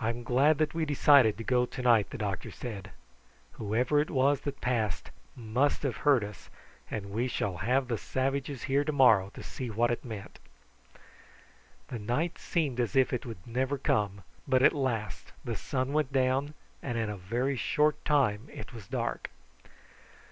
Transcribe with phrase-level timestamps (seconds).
[0.00, 2.92] "I'm glad that we decided to go to night," the doctor said.
[3.54, 6.50] "Whoever it was that passed must have heard us,
[6.88, 10.38] and we shall have the savages here to morrow to see what it meant."
[11.88, 16.12] The night seemed as if it would never come, but at last the sun went
[16.12, 19.30] down, and in a very short time it was dark.